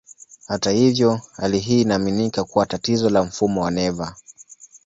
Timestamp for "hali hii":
1.35-1.81